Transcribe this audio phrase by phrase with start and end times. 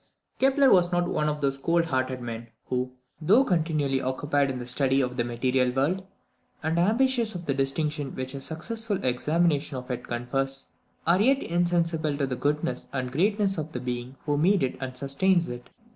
[0.39, 4.65] Kepler was not one of those cold hearted men who, though continually occupied in the
[4.65, 6.03] study of the material world,
[6.63, 10.65] and ambitious of the distinction which a successful examination of it confers,
[11.05, 15.47] are yet insensible to the goodness and greatness of the Being who made and sustains
[15.47, 15.69] it.